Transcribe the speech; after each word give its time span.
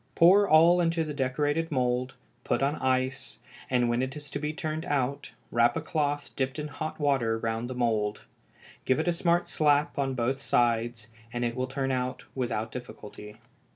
Pour 0.15 0.49
all 0.49 0.81
into 0.81 1.03
the 1.03 1.13
decorated 1.13 1.71
mould, 1.71 2.15
put 2.43 2.63
on 2.63 2.75
ice, 2.77 3.37
and 3.69 3.87
when 3.87 4.01
it 4.01 4.15
is 4.15 4.31
to 4.31 4.39
be 4.39 4.51
turned 4.51 4.83
out 4.85 5.31
wrap 5.51 5.77
a 5.77 5.79
cloth 5.81 6.31
dipped 6.35 6.57
in 6.57 6.69
hot 6.69 6.99
water 6.99 7.37
round 7.37 7.69
the 7.69 7.75
mould; 7.75 8.23
give 8.83 8.97
it 8.97 9.07
a 9.07 9.13
smart 9.13 9.47
slap 9.47 9.99
on 9.99 10.15
both 10.15 10.39
sides, 10.39 11.05
and 11.31 11.45
it 11.45 11.55
will 11.55 11.67
turn 11.67 11.91
out 11.91 12.25
without 12.33 12.71
difficulty. 12.71 13.37